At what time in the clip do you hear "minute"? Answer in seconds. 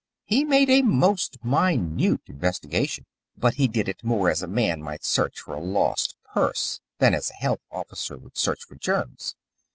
1.45-2.21